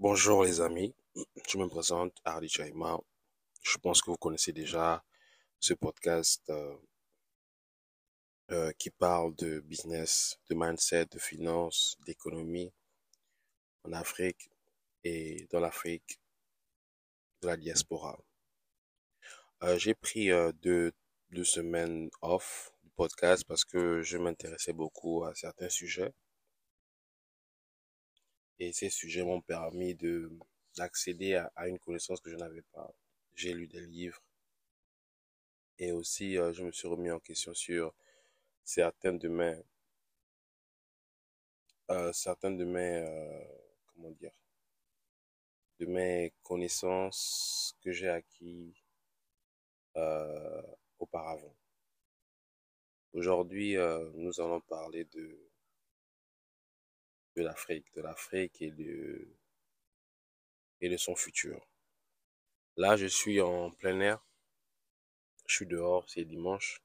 [0.00, 0.92] Bonjour les amis,
[1.48, 2.98] je me présente Hardy Chaima.
[3.62, 5.04] Je pense que vous connaissez déjà
[5.60, 6.76] ce podcast euh,
[8.50, 12.72] euh, qui parle de business, de mindset, de finance, d'économie
[13.84, 14.50] en Afrique
[15.04, 16.18] et dans l'Afrique
[17.42, 18.18] de la diaspora.
[19.62, 20.30] Euh, J'ai pris
[20.60, 20.90] deux,
[21.30, 26.12] deux semaines off du podcast parce que je m'intéressais beaucoup à certains sujets
[28.64, 30.30] et ces sujets m'ont permis de
[30.76, 32.92] d'accéder à, une connaissance que je n'avais pas.
[33.34, 34.20] J'ai lu des livres
[35.78, 37.94] et aussi euh, je me suis remis en question sur
[38.64, 39.62] certaines de mes
[41.90, 43.44] euh, de mes euh,
[43.86, 44.32] comment dire
[45.78, 48.74] de mes connaissances que j'ai acquis
[50.98, 51.54] auparavant.
[53.12, 53.76] Aujourd'hui,
[54.14, 55.38] nous allons parler de
[57.36, 58.70] de l'Afrique, de l'Afrique et
[60.88, 61.66] de son futur.
[62.76, 64.24] Là, je suis en plein air.
[65.46, 66.82] Je suis dehors, c'est dimanche.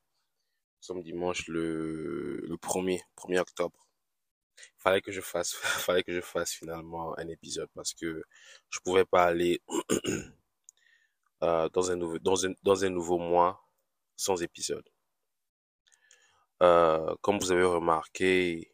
[0.79, 3.87] Nous sommes dimanche le, le 1er, 1er octobre.
[4.77, 8.23] Fallait que je fasse, fallait que je fasse finalement un épisode parce que
[8.69, 9.61] je pouvais pas aller
[11.43, 13.67] euh, dans un nouveau, dans un, dans un nouveau mois
[14.15, 14.87] sans épisode.
[16.61, 18.73] Euh, comme vous avez remarqué,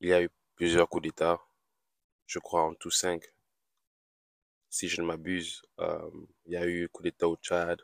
[0.00, 1.38] il y a eu plusieurs coups d'État.
[2.26, 3.22] Je crois en tout cinq,
[4.70, 5.62] si je ne m'abuse.
[5.78, 6.10] Euh,
[6.46, 7.80] il y a eu coup d'État au Tchad,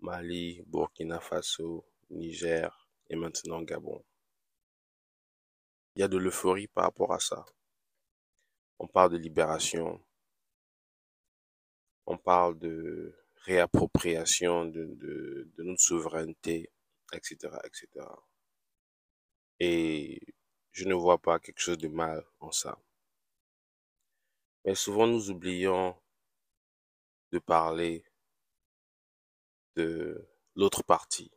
[0.00, 4.02] Mali, Burkina Faso, Niger et maintenant Gabon.
[5.94, 7.44] Il y a de l'euphorie par rapport à ça.
[8.78, 10.00] On parle de libération,
[12.06, 16.70] on parle de réappropriation de, de, de notre souveraineté,
[17.12, 18.06] etc., etc.
[19.58, 20.20] Et
[20.72, 22.78] je ne vois pas quelque chose de mal en ça.
[24.64, 25.96] Mais souvent nous oublions
[27.30, 28.04] de parler
[29.76, 31.30] de l'autre partie,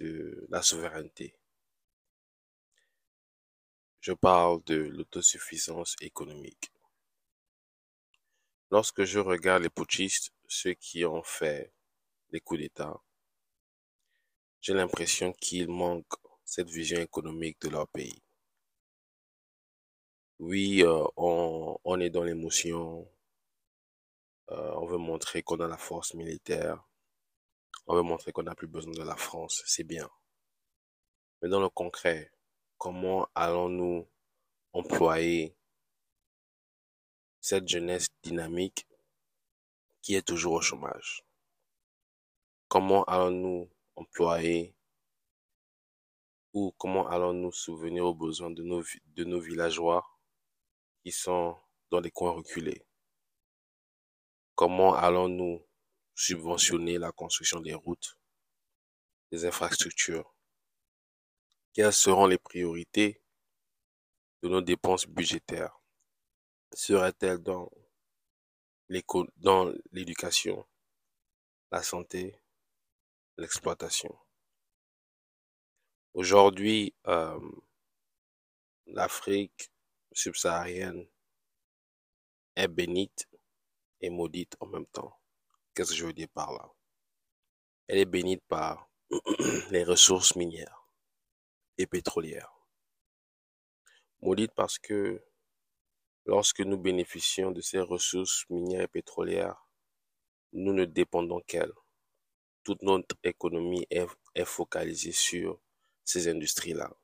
[0.00, 1.34] de la souveraineté.
[4.00, 6.72] Je parle de l'autosuffisance économique.
[8.70, 11.72] Lorsque je regarde les putschistes, ceux qui ont fait
[12.30, 13.00] les coups d'État,
[14.60, 16.21] j'ai l'impression qu'ils manquent
[16.52, 18.22] cette vision économique de leur pays.
[20.38, 23.08] Oui, euh, on, est dans l'émotion,
[24.50, 26.84] euh, on veut montrer qu'on a la force militaire,
[27.86, 30.10] on veut montrer qu'on n'a plus besoin de la France, c'est bien.
[31.40, 32.30] Mais dans le concret,
[32.76, 34.06] comment allons-nous
[34.74, 35.56] employer
[37.40, 38.86] cette jeunesse dynamique
[40.02, 41.24] qui est toujours au chômage?
[42.68, 44.74] Comment allons-nous employer
[46.52, 50.06] ou comment allons-nous souvenir aux besoins de nos, de nos villageois
[51.02, 51.56] qui sont
[51.90, 52.86] dans les coins reculés?
[54.54, 55.66] Comment allons-nous
[56.14, 58.18] subventionner la construction des routes,
[59.30, 60.34] des infrastructures?
[61.72, 63.22] Quelles seront les priorités
[64.42, 65.80] de nos dépenses budgétaires?
[66.74, 67.70] Seraient-elles dans
[69.38, 70.66] dans l'éducation,
[71.70, 72.36] la santé,
[73.38, 74.21] l'exploitation?
[76.14, 77.40] Aujourd'hui, euh,
[78.86, 79.70] l'Afrique
[80.12, 81.08] subsaharienne
[82.54, 83.26] est bénite
[84.02, 85.18] et maudite en même temps.
[85.74, 86.70] Qu'est-ce que je veux dire par là?
[87.88, 88.90] Elle est bénite par
[89.70, 90.86] les ressources minières
[91.78, 92.52] et pétrolières.
[94.20, 95.24] Maudite parce que
[96.26, 99.66] lorsque nous bénéficions de ces ressources minières et pétrolières,
[100.52, 101.72] nous ne dépendons qu'elles.
[102.64, 105.61] Toute notre économie est, est focalisée sur
[106.04, 106.94] ces industries-là.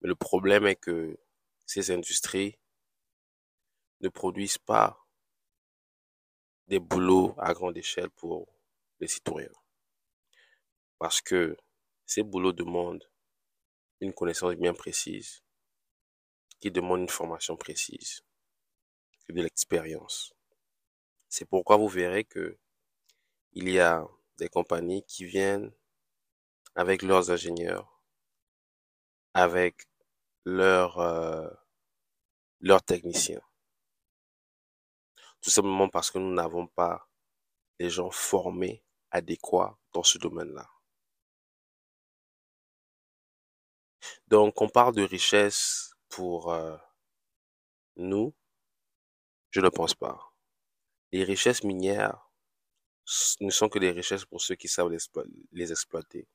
[0.00, 1.18] Mais le problème est que
[1.66, 2.58] ces industries
[4.00, 5.06] ne produisent pas
[6.68, 8.48] des boulots à grande échelle pour
[9.00, 9.52] les citoyens.
[10.98, 11.56] Parce que
[12.06, 13.08] ces boulots demandent
[14.00, 15.42] une connaissance bien précise,
[16.60, 18.22] qui demande une formation précise,
[19.28, 20.32] de l'expérience.
[21.28, 22.58] C'est pourquoi vous verrez que
[23.52, 24.06] il y a
[24.38, 25.72] des compagnies qui viennent
[26.74, 28.00] avec leurs ingénieurs,
[29.34, 29.88] avec
[30.44, 31.48] leurs euh,
[32.60, 33.40] leurs techniciens.
[35.40, 37.08] Tout simplement parce que nous n'avons pas
[37.78, 40.68] les gens formés adéquats dans ce domaine-là.
[44.28, 46.76] Donc, on parle de richesse pour euh,
[47.96, 48.34] nous,
[49.50, 50.32] je ne pense pas.
[51.12, 52.30] Les richesses minières
[53.40, 54.90] ne sont que des richesses pour ceux qui savent
[55.52, 56.28] les exploiter.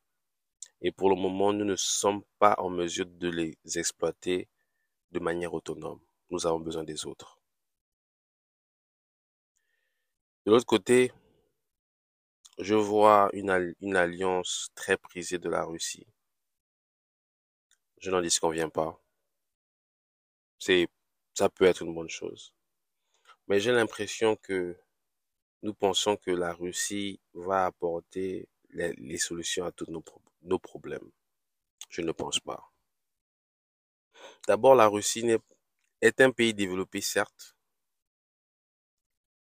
[0.85, 4.47] Et pour le moment, nous ne sommes pas en mesure de les exploiter
[5.09, 5.99] de manière autonome.
[6.29, 7.39] nous avons besoin des autres.
[10.45, 11.11] De l'autre côté,
[12.59, 13.49] je vois une,
[13.95, 16.05] alliance très prisée de la Russie.
[17.99, 19.01] Je n'en disconviens pas.
[20.59, 20.87] C'est,
[21.33, 22.53] ça peut être une bonne chose.
[23.47, 24.77] Mais j'ai l'impression que
[25.63, 30.03] nous pensons que la Russie va apporter les, solutions à tous nos,
[30.45, 31.11] nos problèmes.
[31.89, 32.71] Je ne pense pas.
[34.47, 35.27] D'abord, la Russie
[36.01, 37.55] est, un pays développé, certes,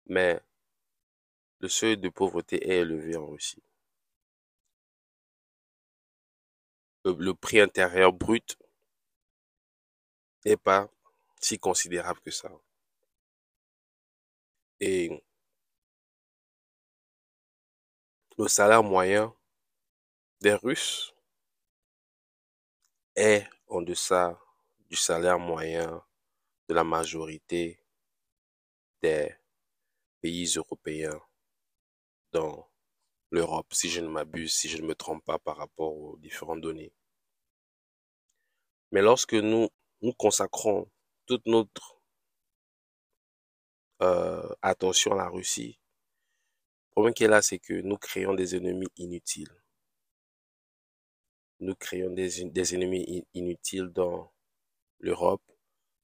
[0.07, 0.41] mais
[1.61, 3.63] le seuil de pauvreté est élevé en Russie.
[7.05, 8.59] Le, prix intérieur brut
[10.45, 10.91] n'est pas
[11.41, 12.51] si considérable que ça.
[14.81, 15.23] Et
[18.39, 19.35] le salaire moyen
[20.41, 21.15] des Russes
[23.15, 24.41] est en deçà
[24.89, 26.03] du salaire moyen
[26.69, 27.85] de la majorité
[29.03, 29.35] des
[30.23, 31.21] pays européens
[32.33, 32.69] dans
[33.31, 36.61] l'Europe, si je ne m'abuse, si je ne me trompe pas par rapport aux différentes
[36.63, 36.93] données.
[38.93, 39.69] Mais lorsque nous,
[40.01, 40.91] nous consacrons
[41.27, 42.01] toute notre
[44.03, 45.79] euh, attention à la Russie,
[46.89, 49.60] le problème qui est là, c'est que nous créons des ennemis inutiles.
[51.61, 54.33] Nous créons des, ennemis inutiles dans
[54.99, 55.43] l'Europe.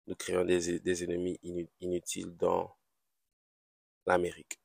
[0.07, 1.39] Nous créons des ennemis
[1.79, 2.75] inutiles dans
[4.05, 4.59] l'Amérique.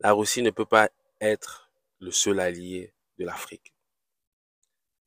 [0.00, 0.90] La Russie ne peut pas
[1.20, 3.72] être le seul allié de l'Afrique.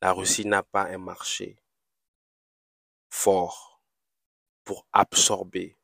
[0.02, 1.62] La Russie n'a pas un marché
[3.10, 3.82] fort
[4.64, 5.76] pour absorber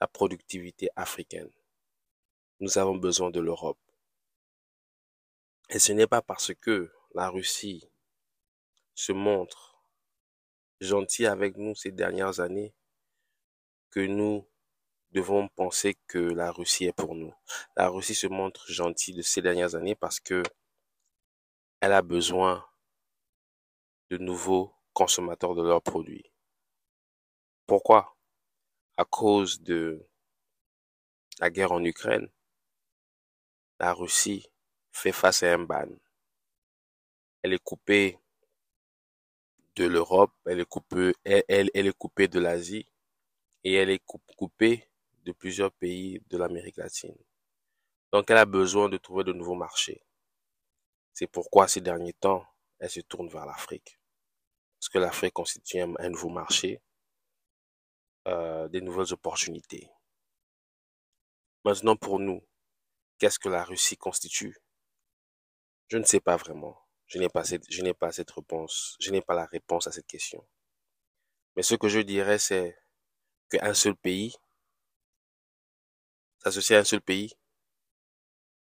[0.00, 1.50] la productivité africaine.
[2.60, 3.78] Nous avons besoin de l'Europe.
[5.68, 7.90] Et ce n'est pas parce que la Russie
[8.94, 9.80] se montre
[10.80, 12.74] gentille avec nous ces dernières années
[13.90, 14.48] que nous
[15.10, 17.34] devons penser que la Russie est pour nous.
[17.76, 20.42] La Russie se montre gentille de ces dernières années parce que
[21.80, 22.64] elle a besoin
[24.10, 26.30] de nouveaux consommateurs de leurs produits.
[27.66, 28.16] Pourquoi?
[28.96, 30.06] À cause de
[31.40, 32.30] la guerre en Ukraine,
[33.78, 34.48] la Russie
[34.96, 35.88] fait face à un ban.
[37.42, 38.18] Elle est coupée
[39.76, 41.44] de l'Europe, elle est coupée, elle,
[41.74, 42.86] elle, est coupée de l'Asie
[43.62, 44.88] et elle est coupée
[45.24, 47.16] de plusieurs pays de l'Amérique latine.
[48.10, 50.02] Donc elle a besoin de trouver de nouveaux marchés.
[51.12, 52.46] C'est pourquoi ces derniers temps,
[52.78, 53.98] elle se tourne vers l'Afrique.
[54.78, 56.80] Parce que l'Afrique constitue un, nouveau marché,
[58.28, 59.90] euh, des nouvelles opportunités.
[61.64, 62.42] Maintenant pour nous,
[63.18, 64.56] qu'est-ce que la Russie constitue?
[65.88, 66.78] Je ne sais pas vraiment.
[67.06, 68.96] Je n'ai pas cette, je n'ai pas cette réponse.
[69.00, 70.46] Je n'ai pas la réponse à cette question.
[71.56, 72.78] Mais ce que je dirais, c'est
[73.50, 74.36] qu'un seul pays
[76.46, 77.34] s'associer à un seul pays,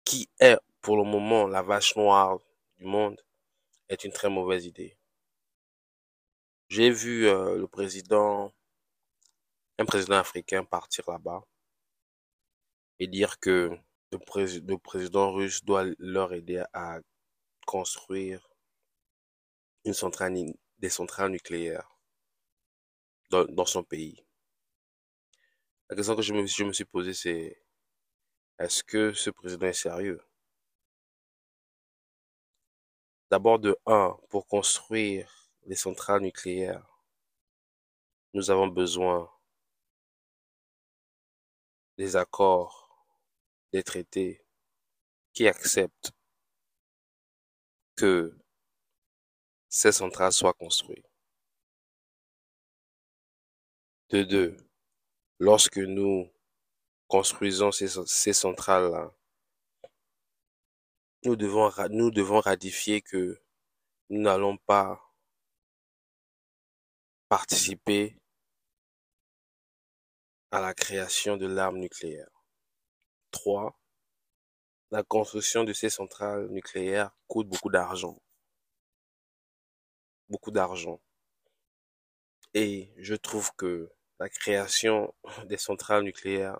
[0.03, 2.39] qui est pour le moment la vache noire
[2.77, 3.21] du monde,
[3.89, 4.97] est une très mauvaise idée.
[6.69, 8.51] J'ai vu euh, le président,
[9.77, 11.43] un président africain partir là-bas
[12.99, 13.77] et dire que
[14.11, 16.99] le, président russe doit leur aider à
[17.65, 18.47] construire
[19.85, 20.33] une centrale,
[20.79, 21.89] des centrales nucléaires
[23.29, 24.25] dans, son pays.
[25.89, 27.61] La question que je me, je me suis posée, c'est
[28.59, 30.21] est-ce que ce président est sérieux?
[33.29, 37.03] D'abord de un, pour construire les centrales nucléaires,
[38.33, 39.29] nous avons besoin
[41.97, 42.86] des accords,
[43.73, 44.45] des traités
[45.33, 46.11] qui acceptent
[47.95, 48.37] que
[49.69, 51.05] ces centrales soient construites.
[54.09, 54.57] De deux,
[55.39, 56.31] lorsque nous
[57.07, 59.13] construisons ces, centrales-là,
[61.25, 63.41] nous devons, nous devons ratifier que
[64.09, 65.01] nous n'allons pas
[67.27, 68.17] participer
[70.51, 72.36] à la création de l'arme nucléaire.
[73.31, 73.79] 3.
[74.91, 78.21] La construction de ces centrales nucléaires coûte beaucoup d'argent.
[80.29, 81.01] Beaucoup d'argent.
[82.53, 85.13] Et je trouve que la création
[85.45, 86.59] des centrales nucléaires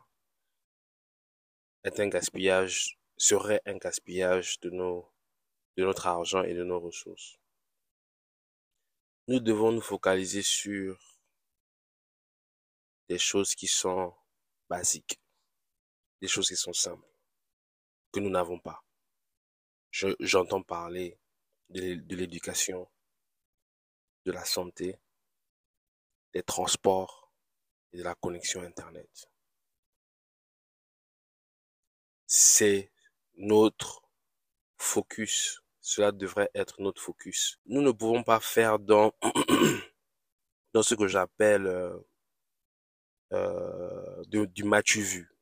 [1.83, 7.39] est un gaspillage, serait un gaspillage de notre argent et de nos ressources.
[9.27, 10.97] Nous devons nous focaliser sur
[13.09, 14.13] des choses qui sont
[14.69, 15.19] basiques,
[16.21, 17.07] des choses qui sont simples,
[18.11, 18.83] que nous n'avons pas.
[19.91, 21.17] J'entends parler
[21.69, 22.89] de l'éducation,
[24.25, 24.99] de la santé,
[26.33, 27.31] des transports
[27.93, 29.29] et de la connexion Internet.
[32.25, 32.91] C'est
[33.35, 34.03] notre
[34.77, 35.63] focus.
[35.79, 37.59] Cela devrait être notre focus.
[37.65, 39.13] Nous ne pouvons pas faire dans,
[40.73, 41.97] dans ce que j'appelle euh,
[43.31, 45.36] euh, du match vu.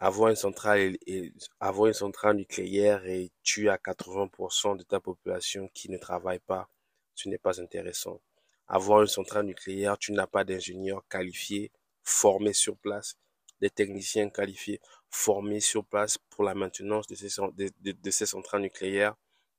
[0.00, 5.68] Avoir une centrale et, avoir une centrale nucléaire et tu as 80% de ta population
[5.72, 6.68] qui ne travaille pas,
[7.14, 8.20] ce n'est pas intéressant.
[8.66, 11.70] Avoir une centrale nucléaire, tu n'as pas d'ingénieurs qualifiés,
[12.02, 13.16] formés sur place,
[13.60, 19.14] des techniciens qualifiés, formés sur place pour la maintenance de ces, de, ces centrales nucléaires.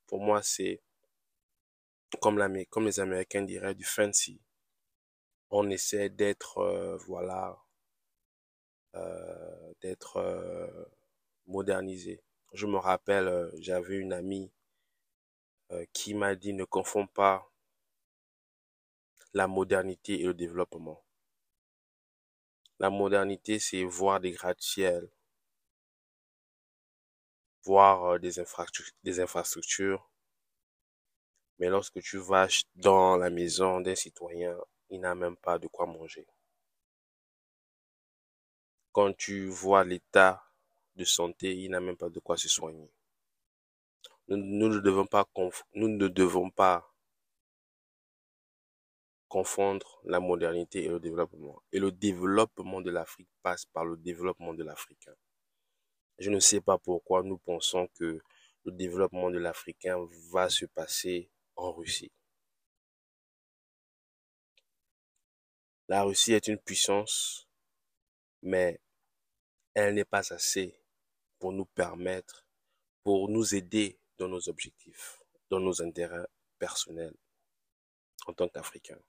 [0.06, 0.80] Pour moi, c'est
[2.20, 2.40] comme,
[2.70, 4.40] comme les Américains diraient du fancy.
[5.50, 7.56] On essaie d'être, euh, voilà,
[8.96, 10.84] euh, d'être euh,
[11.46, 12.22] modernisé.
[12.52, 14.50] Je me rappelle, j'avais une amie
[15.92, 17.50] qui m'a dit ne confonds pas
[19.34, 21.04] la modernité et le développement.
[22.78, 25.10] La modernité, c'est voir des gratte-ciels,
[27.64, 28.42] voir euh, des,
[29.04, 30.08] des infrastructures.
[31.58, 34.56] Mais lorsque tu vas dans la maison d'un citoyen,
[34.88, 36.26] il n'a même pas de quoi manger.
[38.96, 40.42] Quand tu vois l'état
[40.94, 42.90] de santé, il n'a même pas de quoi se soigner.
[44.28, 45.28] Nous, ne devons pas,
[45.74, 46.90] nous ne devons pas
[49.28, 51.62] confondre la modernité et le développement.
[51.72, 55.14] Et le développement de l'Afrique passe par le développement de l'Africain.
[56.18, 58.22] Je ne sais pas pourquoi nous pensons que
[58.64, 59.98] le développement de l'Africain
[60.32, 62.12] va se passer en Russie.
[65.86, 67.46] La Russie est une puissance,
[68.40, 68.80] mais
[69.76, 70.74] elle n'est pas assez
[71.38, 72.46] pour nous permettre,
[73.04, 76.26] pour nous aider dans nos objectifs, dans nos intérêts
[76.58, 77.14] personnels
[78.26, 79.02] en tant qu'Africains.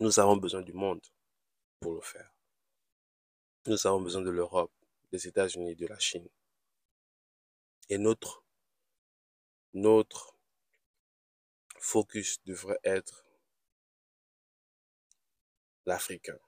[0.00, 1.00] Nous avons besoin du monde
[1.80, 2.30] pour le faire.
[3.66, 4.72] Nous avons besoin de l'Europe,
[5.10, 6.28] des États-Unis, de la Chine.
[7.88, 8.44] Et notre,
[11.78, 13.24] focus devrait être
[15.86, 16.38] l'Africain.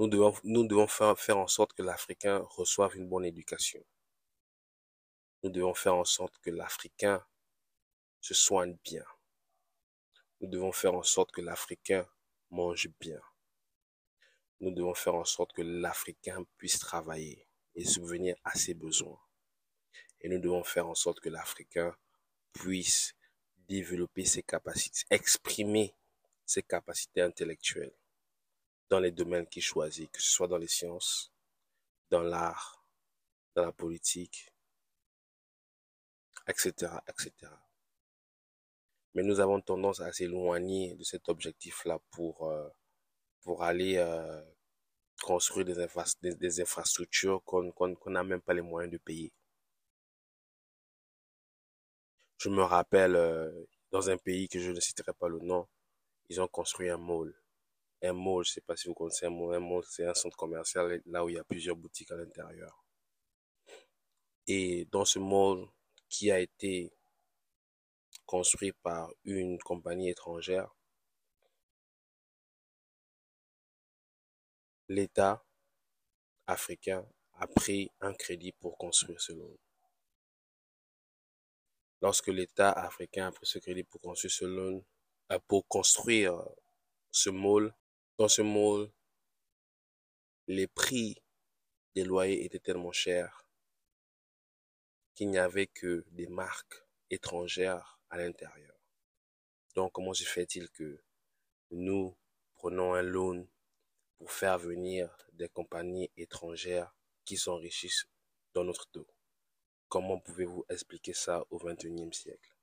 [0.00, 3.84] Nous devons, nous devons faire, faire en sorte que l'Africain reçoive une bonne éducation.
[5.42, 7.22] Nous devons faire en sorte que l'Africain
[8.18, 9.04] se soigne bien.
[10.40, 12.08] Nous devons faire en sorte que l'Africain
[12.48, 13.20] mange bien.
[14.60, 19.20] Nous devons faire en sorte que l'Africain puisse travailler et subvenir à ses besoins.
[20.22, 21.94] Et nous devons faire en sorte que l'Africain
[22.54, 23.12] puisse
[23.68, 25.94] développer ses capacités, exprimer
[26.46, 27.99] ses capacités intellectuelles
[28.90, 31.32] dans les domaines qu'il choisit, que ce soit dans les sciences,
[32.10, 32.84] dans l'art,
[33.54, 34.52] dans la politique,
[36.46, 37.32] etc., etc.
[39.14, 42.68] Mais nous avons tendance à s'éloigner de cet objectif-là pour, euh,
[43.42, 44.42] pour aller euh,
[45.22, 47.72] construire des, infrastructures qu'on
[48.06, 49.32] n'a même pas les moyens de payer.
[52.38, 53.52] Je me rappelle, euh,
[53.90, 55.68] dans un pays que je ne citerai pas le nom,
[56.28, 57.39] ils ont construit un mall.
[58.02, 59.60] Un mall, je ne sais pas si vous connaissez un mall.
[59.60, 62.84] Mall, c'est un centre commercial là où il y a plusieurs boutiques à l'intérieur.
[64.46, 65.68] Et dans ce mall
[66.08, 66.92] qui a été
[68.26, 70.74] construit par une compagnie étrangère,
[74.88, 75.44] l'État
[76.46, 79.56] africain a pris un crédit pour construire ce loan.
[82.02, 84.84] Lorsque l'État africain a pris ce crédit pour construire ce loan,
[85.32, 86.42] euh, pour construire
[87.10, 87.74] ce mall,
[88.20, 88.92] dans ce mall,
[90.46, 91.16] les prix
[91.94, 93.46] des loyers étaient tellement chers
[95.14, 98.78] qu'il n'y avait que des marques étrangères à l'intérieur.
[99.74, 101.02] Donc, comment se fait-il que
[101.70, 102.14] nous
[102.56, 103.48] prenons un loan
[104.18, 108.06] pour faire venir des compagnies étrangères qui s'enrichissent
[108.52, 109.08] dans notre dos?
[109.88, 112.54] Comment pouvez-vous expliquer ça au XXIe siècle?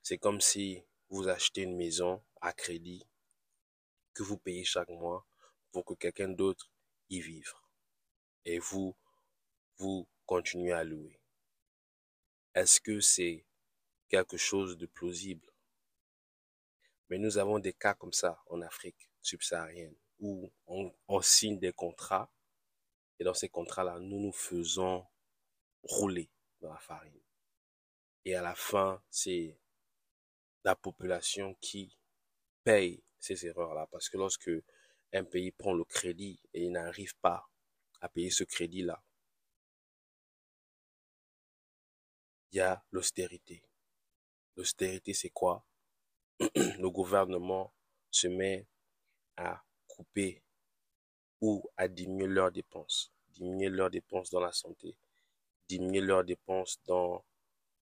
[0.00, 3.06] C'est comme si vous achetez une maison à crédit
[4.12, 5.26] que vous payez chaque mois
[5.70, 6.70] pour que quelqu'un d'autre
[7.08, 7.54] y vive.
[8.44, 8.94] Et vous,
[9.78, 11.18] vous continuez à louer.
[12.54, 13.46] Est-ce que c'est
[14.08, 15.48] quelque chose de plausible?
[17.08, 22.30] Mais nous avons des cas comme ça en Afrique subsaharienne où on, signe des contrats
[23.18, 25.06] et dans ces contrats-là, nous nous faisons
[25.82, 26.30] rouler
[26.60, 27.20] dans la farine.
[28.24, 29.58] Et à la fin, c'est
[30.64, 31.96] la population qui
[32.64, 33.86] paye ces erreurs-là.
[33.90, 34.50] Parce que lorsque
[35.12, 37.48] un pays prend le crédit et il n'arrive pas
[38.00, 39.02] à payer ce crédit-là,
[42.52, 43.62] il y a l'austérité.
[44.56, 45.64] L'austérité, c'est quoi?
[46.40, 47.72] Le gouvernement
[48.10, 48.66] se met
[49.36, 50.42] à couper
[51.40, 54.96] ou à diminuer leurs dépenses, diminuer leurs dépenses dans la santé,
[55.68, 57.24] diminuer leurs dépenses dans,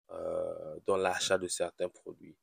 [0.10, 2.38] euh, dans l'achat de certains produits,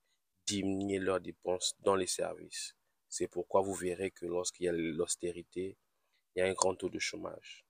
[0.47, 2.75] diminuer leurs dépenses dans les services.
[3.09, 5.77] C'est pourquoi vous verrez que lorsqu'il y a l'austérité,
[6.35, 7.65] il y a un grand taux de chômage.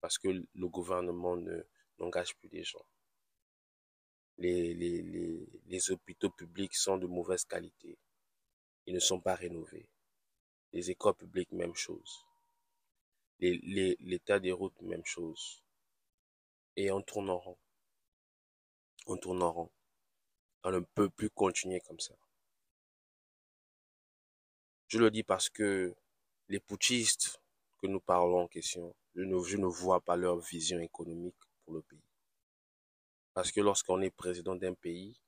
[0.00, 1.62] Parce que le gouvernement ne,
[1.98, 2.84] n'engage plus des gens.
[4.38, 7.98] Les, les, les, les hôpitaux publics sont de mauvaise qualité.
[8.86, 9.88] Ils ne sont pas rénovés.
[10.72, 12.24] Les écoles publiques, même chose.
[13.40, 15.62] L'état des routes, même chose.
[16.76, 17.58] Et on tourne en rond.
[19.06, 19.70] On tourne en rond.
[20.62, 22.14] On ne peut plus continuer comme ça.
[24.88, 25.94] Je le dis parce que
[26.48, 27.40] les putschistes
[27.80, 31.74] que nous parlons en question, je ne, je ne vois pas leur vision économique pour
[31.74, 32.02] le pays.
[33.32, 35.18] Parce que lorsqu'on est président d'un pays,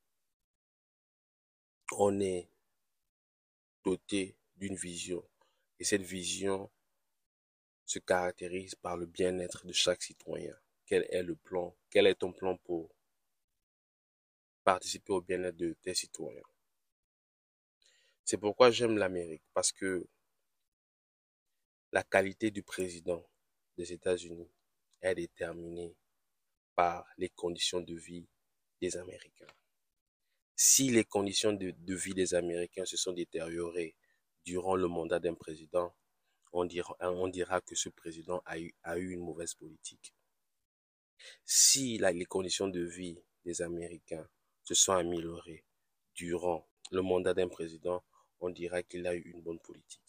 [1.92, 2.48] on est
[3.84, 5.24] doté d'une vision.
[5.78, 6.70] Et cette vision
[7.86, 10.54] se caractérise par le bien-être de chaque citoyen.
[10.86, 11.74] Quel est le plan?
[11.90, 12.90] Quel est ton plan pour
[14.64, 16.42] participer au bien-être de tes citoyens
[18.24, 20.06] C'est pourquoi j'aime l'Amérique, parce que
[21.92, 23.22] la qualité du président
[23.76, 24.50] des États-Unis
[25.02, 25.94] est déterminée
[26.74, 28.26] par les conditions de vie
[28.80, 29.46] des Américains.
[30.56, 33.94] Si les conditions de, vie des Américains se sont détériorées
[34.44, 35.94] durant le mandat d'un président,
[36.52, 38.72] on dira, que ce président a eu,
[39.10, 40.14] une mauvaise politique.
[41.44, 44.28] Si les conditions de vie des Américains
[44.74, 45.46] se sont
[46.14, 48.04] durant le mandat d'un président,
[48.40, 50.00] on dira qu'il a eu une bonne politique.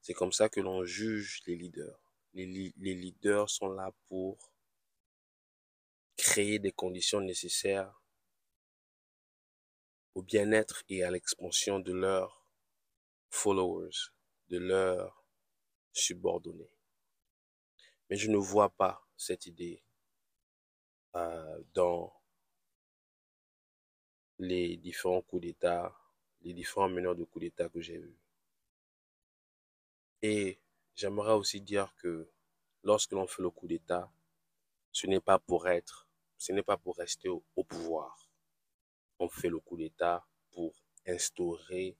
[0.00, 1.98] C'est comme ça que l'on juge les leaders.
[2.34, 4.52] Les, les leaders sont là pour
[6.16, 8.02] créer des conditions nécessaires
[10.14, 12.46] au bien-être et à l'expansion de leurs
[13.30, 14.10] followers,
[14.48, 15.24] de leurs
[15.92, 16.70] subordonnés.
[18.08, 19.82] Mais je ne vois pas cette idée
[21.14, 22.21] euh, dans
[24.42, 25.96] les différents coups d'État,
[26.42, 28.18] les différents meneurs de coups d'État que j'ai vus.
[30.20, 30.58] Et
[30.96, 32.28] j'aimerais aussi dire que
[32.82, 34.12] lorsque l'on fait le coup d'État,
[34.90, 38.28] ce n'est pas pour être, ce n'est pas pour rester au, au pouvoir.
[39.20, 40.74] On fait le coup d'État pour
[41.06, 41.96] instaurer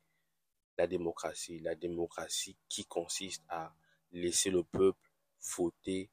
[0.77, 1.61] la démocratie.
[1.61, 3.73] La démocratie qui consiste à
[4.11, 5.13] laisser le peuple
[5.57, 6.11] voter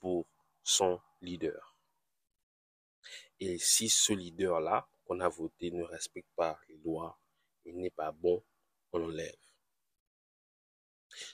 [0.00, 0.26] pour
[0.62, 1.76] son leader.
[3.40, 7.18] Et si ce leader-là qu'on a voté ne respecte pas les lois,
[7.64, 8.44] il n'est pas bon,
[8.92, 9.36] on l'enlève.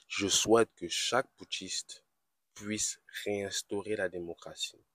[0.07, 2.05] Je souhaite que chaque putschiste
[2.53, 4.85] puisse réinstaurer la démocratie.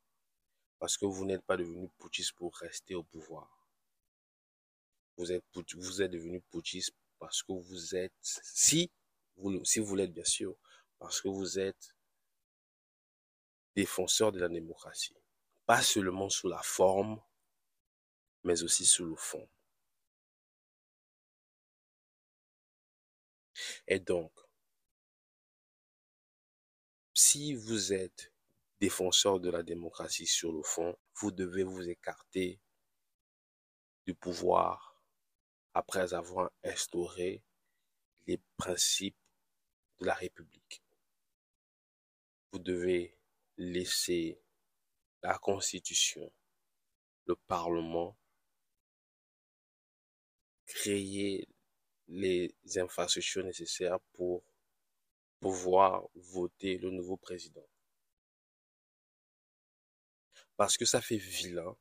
[0.78, 3.66] Parce que vous n'êtes pas devenu putschiste pour rester au pouvoir.
[5.16, 8.92] Vous êtes, vous êtes devenu putschiste parce que vous êtes, si
[9.36, 10.56] vous, si vous l'êtes bien sûr,
[11.00, 11.96] parce que vous êtes
[13.74, 15.16] défenseur de la démocratie.
[15.66, 17.20] Pas seulement sous la forme,
[18.44, 19.48] mais aussi sous le fond.
[23.86, 24.32] Et donc,
[27.14, 28.32] si vous êtes
[28.80, 32.60] défenseur de la démocratie sur le fond, vous devez vous écarter
[34.06, 35.02] du pouvoir
[35.74, 37.42] après avoir instauré
[38.26, 39.18] les principes
[39.98, 40.82] de la République.
[42.52, 43.18] Vous devez
[43.56, 44.40] laisser
[45.22, 46.32] la Constitution,
[47.26, 48.16] le Parlement,
[50.68, 51.48] créer
[52.06, 54.44] les infrastructures nécessaires pour
[55.40, 57.66] pouvoir voter le nouveau président.
[60.56, 61.76] Parce que ça fait vilain,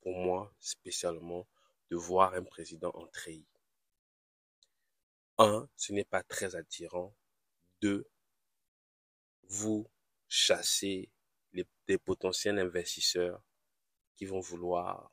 [0.00, 1.46] pour moi spécialement,
[1.90, 3.46] de voir un président en treillis.
[5.38, 7.14] Un, ce n'est pas très attirant.
[7.80, 8.08] Deux,
[9.48, 9.86] vous
[10.28, 11.10] chassez
[11.52, 13.42] les, des potentiels investisseurs
[14.16, 15.12] qui vont vouloir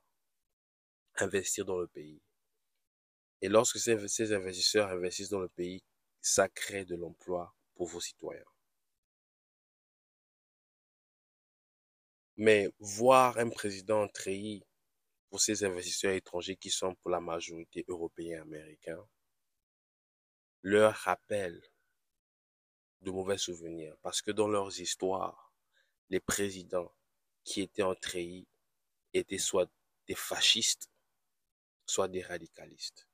[1.15, 2.21] investir dans le pays.
[3.41, 5.83] Et lorsque ces, investisseurs investissent dans le pays,
[6.21, 8.45] ça crée de l'emploi pour vos citoyens.
[12.37, 14.63] Mais voir un président trahi
[15.29, 19.07] pour ces investisseurs étrangers qui sont pour la majorité européens et américains,
[20.61, 21.61] leur rappelle
[23.01, 23.95] de mauvais souvenirs.
[24.01, 25.53] Parce que dans leurs histoires,
[26.09, 26.93] les présidents
[27.43, 28.47] qui étaient en treillis
[29.13, 29.71] étaient soit
[30.07, 30.91] des fascistes,
[31.85, 33.10] soit des radicalistes.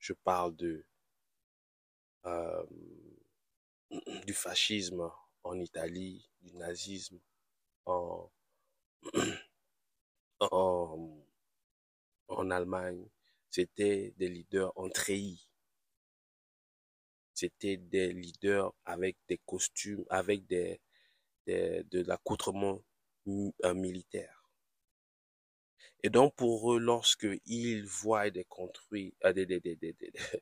[0.00, 0.84] Je parle de
[2.26, 2.64] euh,
[4.26, 5.10] du fascisme
[5.44, 7.18] en Italie, du nazisme
[7.86, 8.30] en,
[10.40, 11.24] en,
[12.28, 13.06] en Allemagne,
[13.50, 15.48] C'était des leaders en treillis.
[17.34, 20.80] C'était des leaders avec des costumes, avec des,
[21.46, 22.82] de l'accoutrement
[23.26, 24.39] militaire.
[26.02, 29.32] Et donc pour eux, lorsqu'ils voient des construits, euh,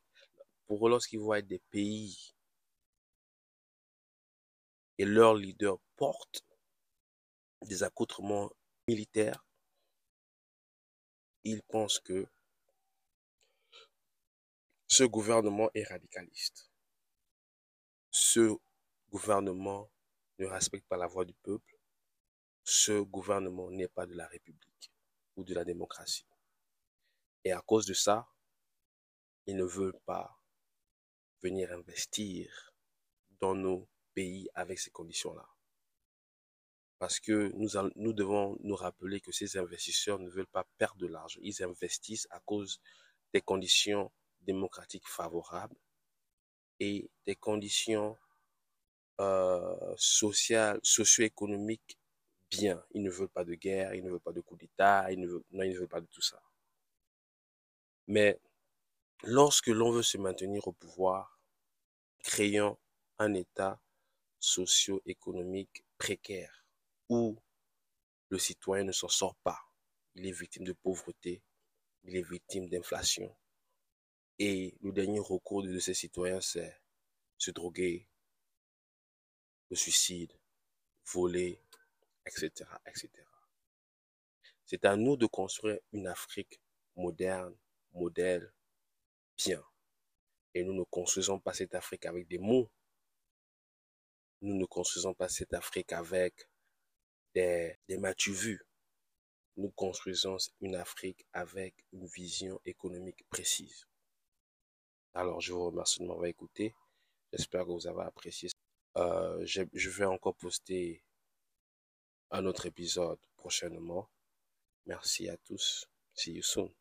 [0.66, 2.34] pour eux, lorsqu'ils voient des pays
[4.98, 6.44] et leurs leaders portent
[7.62, 8.52] des accoutrements
[8.86, 9.44] militaires,
[11.42, 12.26] ils pensent que
[14.86, 16.70] ce gouvernement est radicaliste.
[18.10, 18.56] Ce
[19.10, 19.90] gouvernement
[20.38, 21.78] ne respecte pas la voix du peuple.
[22.62, 24.92] Ce gouvernement n'est pas de la République
[25.44, 26.26] de la démocratie.
[27.44, 28.28] Et à cause de ça,
[29.46, 30.38] ils ne veulent pas
[31.42, 32.74] venir investir
[33.40, 35.48] dans nos pays avec ces conditions-là.
[36.98, 41.06] Parce que nous, nous devons nous rappeler que ces investisseurs ne veulent pas perdre de
[41.06, 41.38] l'argent.
[41.42, 42.80] Ils investissent à cause
[43.32, 45.76] des conditions démocratiques favorables
[46.80, 48.16] et des conditions
[49.20, 51.97] euh, sociales, socio-économiques
[52.50, 52.84] bien.
[52.92, 55.28] Ils ne veulent pas de guerre, ils ne veulent pas de coup d'État, ils ne
[55.52, 56.42] ils ne pas de tout ça.
[58.06, 58.40] Mais
[59.22, 61.38] lorsque l'on veut se maintenir au pouvoir,
[62.22, 62.78] créant
[63.18, 63.80] un État
[64.40, 66.64] socio-économique précaire
[67.08, 67.36] où
[68.28, 69.60] le citoyen ne s'en sort pas.
[70.14, 71.42] Il est victime de pauvreté,
[72.04, 73.34] il est victime d'inflation.
[74.38, 76.80] Et le dernier recours de ces citoyens, c'est
[77.38, 78.08] se droguer,
[79.70, 80.32] le suicide,
[81.12, 81.60] voler,
[82.26, 83.10] etc., etc.
[84.64, 86.60] C'est à nous de construire une Afrique
[86.94, 87.56] moderne,
[87.92, 88.52] modèle,
[89.36, 89.64] bien.
[90.54, 92.70] Et nous ne construisons pas cette Afrique avec des mots.
[94.42, 96.48] Nous ne construisons pas cette Afrique avec
[97.34, 98.62] des, des vus.
[99.56, 103.86] Nous construisons une Afrique avec une vision économique précise.
[105.14, 106.74] Alors, je vous remercie de m'avoir écouté.
[107.32, 108.50] J'espère que vous avez apprécié.
[108.96, 111.02] Euh, je, je vais encore poster
[112.30, 114.08] un autre épisode prochainement.
[114.86, 115.88] Merci à tous.
[116.14, 116.77] See you soon.